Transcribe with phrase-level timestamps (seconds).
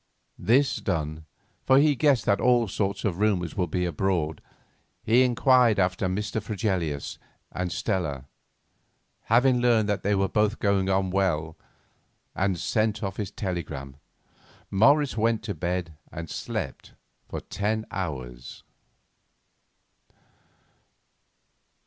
[0.39, 1.27] This done,
[1.63, 4.41] for he guessed that all sorts of rumours would be abroad,
[5.03, 6.41] he inquired after Mr.
[6.41, 7.19] Fregelius
[7.51, 8.25] and Stella.
[9.25, 11.55] Having learned that they were both going on well
[12.33, 13.95] and sent off his telegram,
[14.71, 16.93] Morris went to bed and slept
[17.27, 18.63] for ten hours.